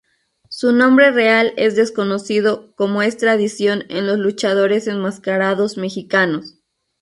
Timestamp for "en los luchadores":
3.89-4.87